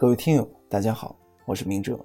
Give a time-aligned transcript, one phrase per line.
[0.00, 2.00] 各位听友，大家好，我是明哲。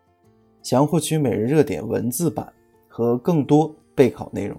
[0.62, 2.52] 想要获取每日热点文字版
[2.90, 4.58] 和更多备考内容，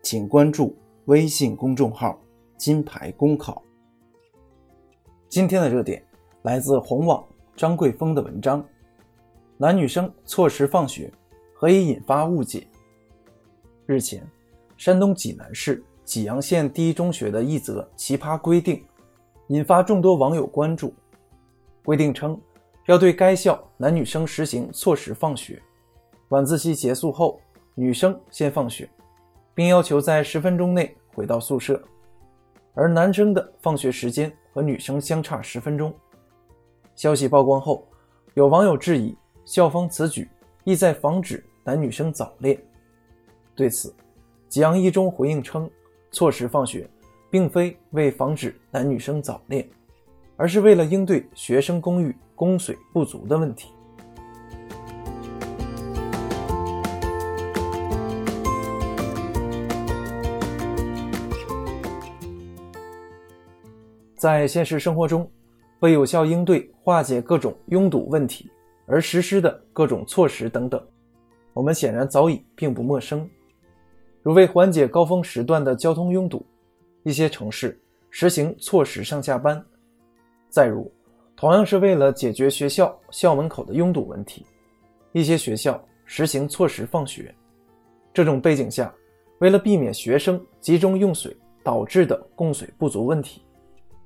[0.00, 2.16] 请关注微信公众号
[2.56, 3.60] “金牌公考”。
[5.28, 6.00] 今天的热点
[6.42, 8.64] 来自红网张桂峰的文章：
[9.56, 11.12] 男女生错时放学，
[11.54, 12.64] 何以引发误解？
[13.86, 14.24] 日前，
[14.76, 18.80] 山东济南市济阳县第一中学的一则奇葩规定，
[19.48, 20.94] 引发众多网友关注。
[21.84, 22.40] 规定称。
[22.88, 25.62] 要对该校男女生实行错时放学，
[26.30, 27.38] 晚自习结束后，
[27.74, 28.88] 女生先放学，
[29.54, 31.78] 并要求在十分钟内回到宿舍，
[32.72, 35.94] 而男生的放学时间和女生相差十分钟。
[36.96, 37.86] 消息曝光后，
[38.32, 39.14] 有网友质疑
[39.44, 40.26] 校方此举
[40.64, 42.58] 意在防止男女生早恋。
[43.54, 43.94] 对此，
[44.48, 45.70] 济阳一中回应称，
[46.10, 46.88] 错时放学
[47.28, 49.68] 并非为防止男女生早恋，
[50.38, 52.16] 而是为了应对学生公寓。
[52.38, 53.72] 供水不足的问题，
[64.14, 65.28] 在现实生活中，
[65.80, 68.48] 为有效应对化解各种拥堵问题
[68.86, 70.80] 而实施的各种措施等等，
[71.52, 73.28] 我们显然早已并不陌生。
[74.22, 76.46] 如为缓解高峰时段的交通拥堵，
[77.02, 77.76] 一些城市
[78.10, 79.60] 实行错时上下班；
[80.48, 80.90] 再如，
[81.36, 84.44] 同样是为了解决学校校门口的拥堵问题，
[85.12, 87.34] 一些学校实行错时放学。
[88.12, 88.92] 这种背景下，
[89.38, 93.42] 为了避免学生集中用水导致的供水不足问题，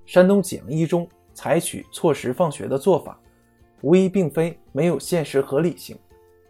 [0.05, 3.19] 山东济阳一中采取错时放学的做法，
[3.81, 5.97] 无疑并非没有现实合理性，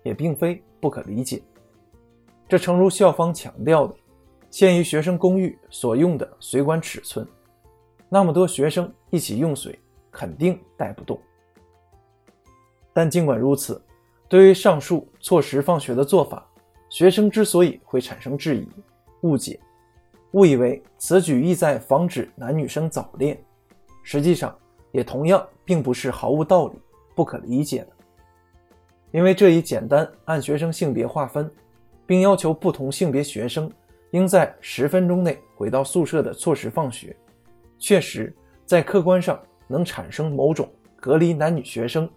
[0.02, 1.40] 也并非不可理解。
[2.48, 3.94] 这诚如校方强调的，
[4.50, 7.26] 限于学生公寓所用的水管尺寸，
[8.08, 9.78] 那么多学生一起用水。
[10.12, 11.18] 肯定带不动。
[12.92, 13.82] 但尽管如此，
[14.28, 16.46] 对于上述错时放学的做法，
[16.90, 18.68] 学生之所以会产生质疑、
[19.22, 19.58] 误解，
[20.32, 23.42] 误以为此举意在防止男女生早恋，
[24.02, 24.54] 实际上
[24.90, 26.78] 也同样并不是毫无道理、
[27.14, 27.88] 不可理解的。
[29.10, 31.50] 因为这一简单按学生性别划分，
[32.06, 33.70] 并要求不同性别学生
[34.10, 37.16] 应在十分钟内回到宿舍的错时放学，
[37.78, 38.34] 确实
[38.66, 39.40] 在客观上。
[39.72, 40.68] 能产生某种
[41.00, 42.08] 隔离男女学生、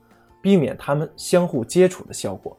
[0.41, 2.55] 避免他们相互接触的效果，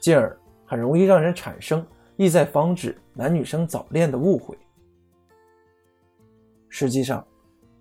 [0.00, 1.84] 进而很容易让人产生
[2.16, 4.56] 意在防止男女生早恋的误会。
[6.68, 7.26] 实际上，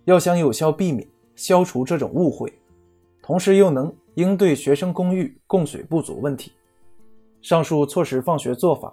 [0.06, 2.51] 要想有效避免、消除这种误会，
[3.22, 6.51] 同时又能应对学生公寓供水不足问题，
[7.41, 8.91] 上述错时放学做法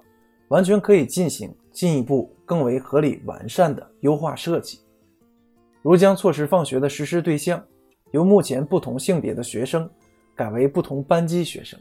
[0.49, 4.84] 完全可以进行进一步更为合理完善的优化设计。
[5.85, 7.63] 如将错时放学的实施对象
[8.13, 9.89] 由目前不同性别的学生
[10.35, 11.79] 改为不同班级学生，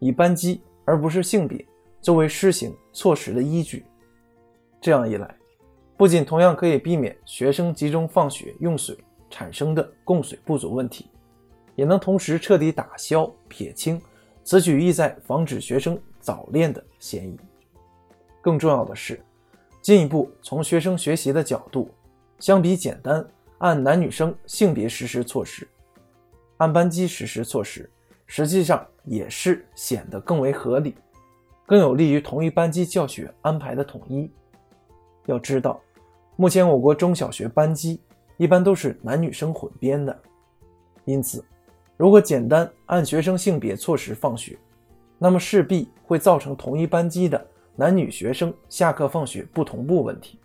[0.00, 1.64] 以班级而不是性别
[2.02, 3.86] 作为施行错时的依据，
[4.82, 5.34] 这样一来，
[5.96, 8.94] 不仅同样可以避免学生集中放学用水
[9.30, 11.06] 产生的供水不足问题，
[11.74, 13.98] 也能同时彻底打消撇清
[14.44, 17.34] 此举意在防止学生早恋的嫌疑。
[18.42, 19.18] 更重要的是，
[19.80, 21.88] 进一步从学生学习的角度。
[22.38, 23.26] 相比简单
[23.58, 25.66] 按男女生性别实施措施，
[26.58, 27.90] 按班级实施措施，
[28.26, 30.94] 实际上也是显得更为合理，
[31.66, 34.30] 更有利于同一班级教学安排的统一。
[35.26, 35.80] 要知道，
[36.36, 38.00] 目前我国中小学班级
[38.36, 40.16] 一般都是男女生混编的，
[41.04, 41.44] 因此，
[41.96, 44.56] 如果简单按学生性别错时放学，
[45.18, 47.44] 那么势必会造成同一班级的
[47.74, 50.38] 男女学生下课放学不同步问题，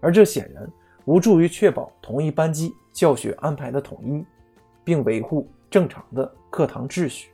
[0.00, 0.68] 而这显然。
[1.08, 4.22] 无助于确保同一班级教学安排的统一，
[4.84, 7.30] 并维护正常的课堂秩序。